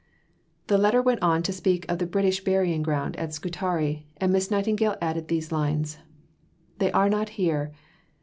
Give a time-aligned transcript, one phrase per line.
[0.65, 4.49] The letter went on to speak of the British burying ground at Scutari, and Miss
[4.49, 5.99] Nightingale added these lines:
[6.79, 7.71] "They are not here!"